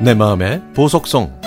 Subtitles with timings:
[0.00, 1.38] 내 마음의 보석성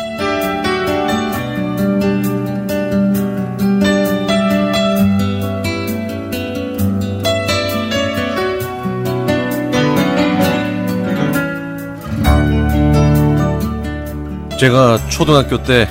[14.60, 15.88] 제가 초등학교 때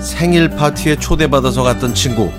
[0.00, 2.30] 생일 파티에 초대받아서 갔던 친구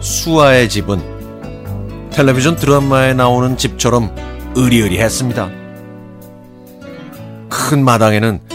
[0.00, 4.14] 수아의 집은 텔레비전 드라마에 나오는 집처럼
[4.56, 5.50] 으리으리했습니다.
[7.48, 8.53] 큰 마당에는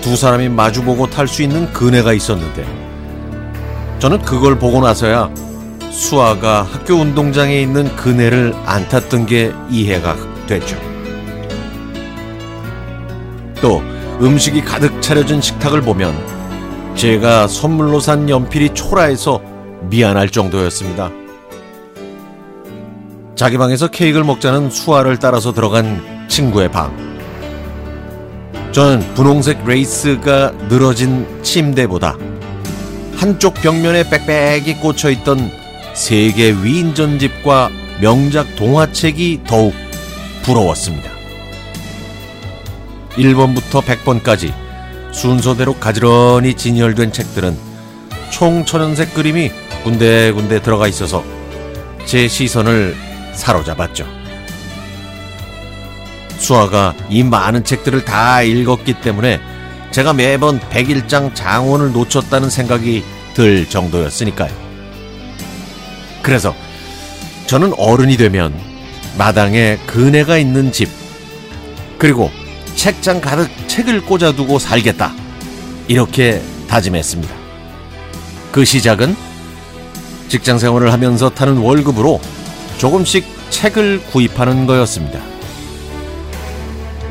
[0.00, 2.66] 두 사람이 마주보고 탈 수 있는 그네가 있었는데
[3.98, 5.32] 저는 그걸 보고 나서야
[5.90, 10.76] 수아가 학교 운동장에 있는 그네를 안 탔던 게 이해가 됐죠.
[13.60, 13.82] 또
[14.22, 16.14] 음식이 가득 차려진 식탁을 보면
[16.94, 19.42] 제가 선물로 산 연필이 초라해서
[19.90, 21.10] 미안할 정도였습니다.
[23.34, 27.09] 자기 방에서 케이크를 먹자는 수화를 따라서 들어간 친구의 방.
[28.72, 32.16] 저는 분홍색 레이스가 늘어진 침대보다
[33.16, 35.50] 한쪽 벽면에 빽빽이 꽂혀 있던
[35.94, 39.74] 세계 위인전집과 명작 동화책이 더욱
[40.42, 41.10] 부러웠습니다.
[43.16, 44.54] 1번부터 100번까지
[45.12, 47.58] 순서대로 가지런히 진열된 책들은
[48.30, 49.50] 총 천연색 그림이
[49.82, 51.24] 군데군데 들어가 있어서
[52.06, 52.94] 제 시선을
[53.34, 54.19] 사로잡았죠.
[56.50, 59.40] 수아가 이 많은 책들을 다 읽었기 때문에
[59.92, 64.50] 제가 매번 101장 장원을 놓쳤다는 생각이 들 정도였으니까요.
[66.22, 66.52] 그래서
[67.46, 68.52] 저는 어른이 되면
[69.16, 70.88] 마당에 그네가 있는 집,
[71.98, 72.32] 그리고
[72.74, 75.12] 책장 가득 책을 꽂아두고 살겠다.
[75.86, 77.32] 이렇게 다짐했습니다.
[78.50, 79.14] 그 시작은
[80.28, 82.20] 직장 생활을 하면서 타는 월급으로
[82.78, 85.29] 조금씩 책을 구입하는 거였습니다.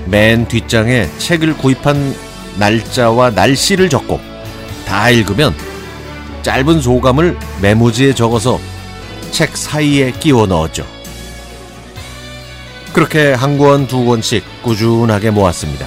[0.10, 2.16] 맨 뒷장에 책을 구입한
[2.58, 4.20] 날짜와 날씨를 적고
[4.86, 5.54] 다 읽으면
[6.42, 8.60] 짧은 소감을 메모지에 적어서
[9.32, 10.86] 책 사이에 끼워 넣었죠.
[12.92, 15.86] 그렇게 한 권, 두 권씩 꾸준하게 모았습니다.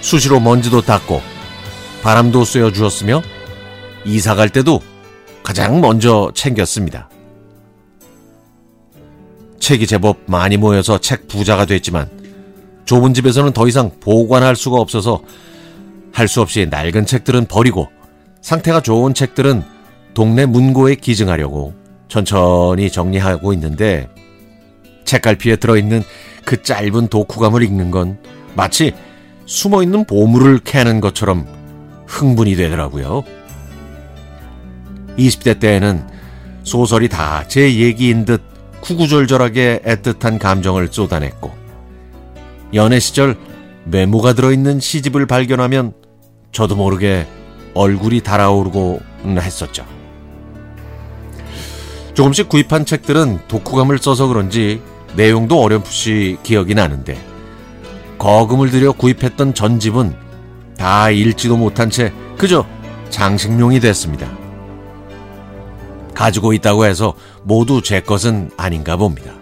[0.00, 1.22] 수시로 먼지도 닦고
[2.02, 3.22] 바람도 쐬어 주었으며
[4.04, 4.82] 이사 갈 때도
[5.44, 7.08] 가장 먼저 챙겼습니다.
[9.60, 12.19] 책이 제법 많이 모여서 책 부자가 됐지만
[12.90, 15.20] 좁은 집에서는 더 이상 보관할 수가 없어서
[16.12, 17.88] 할 수 없이 낡은 책들은 버리고
[18.42, 19.62] 상태가 좋은 책들은
[20.12, 21.72] 동네 문고에 기증하려고
[22.08, 24.08] 천천히 정리하고 있는데
[25.04, 26.02] 책갈피에 들어있는
[26.44, 28.18] 그 짧은 독후감을 읽는 건
[28.56, 28.92] 마치
[29.46, 31.46] 숨어있는 보물을 캐는 것처럼
[32.08, 33.22] 흥분이 되더라고요.
[35.16, 36.08] 20대 때에는
[36.64, 38.42] 소설이 다 제 얘기인 듯
[38.80, 41.59] 구구절절하게 애틋한 감정을 쏟아냈고
[42.74, 43.36] 연애 시절
[43.84, 45.92] 메모가 들어있는 시집을 발견하면
[46.52, 47.26] 저도 모르게
[47.74, 49.84] 얼굴이 달아오르고 했었죠.
[52.14, 54.80] 조금씩 구입한 책들은 독후감을 써서 그런지
[55.16, 57.18] 내용도 어렴풋이 기억이 나는데
[58.18, 60.14] 거금을 들여 구입했던 전집은
[60.76, 62.66] 다 읽지도 못한 채 그저
[63.08, 64.30] 장식용이 됐습니다.
[66.14, 67.14] 가지고 있다고 해서
[67.44, 69.39] 모두 제 것은 아닌가 봅니다.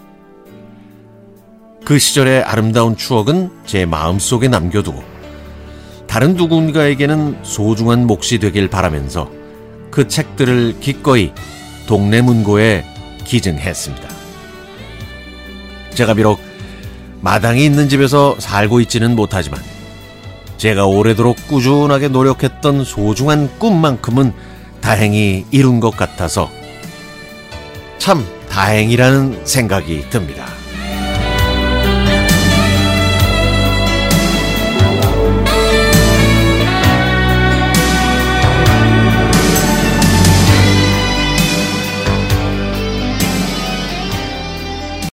[1.88, 5.02] 그 시절의 아름다운 추억은 제 마음속에 남겨두고
[6.06, 9.30] 다른 누군가에게는 소중한 몫이 되길 바라면서
[9.90, 11.32] 그 책들을 기꺼이
[11.86, 12.84] 동네 문고에
[13.24, 14.06] 기증했습니다.
[15.94, 16.38] 제가 비록
[17.22, 19.58] 마당이 있는 집에서 살고 있지는 못하지만
[20.58, 24.34] 제가 오래도록 꾸준하게 노력했던 소중한 꿈만큼은
[24.82, 26.50] 다행히 이룬 것 같아서
[27.96, 30.47] 참 다행이라는 생각이 듭니다.